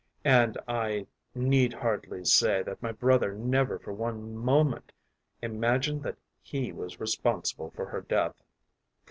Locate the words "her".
7.85-8.01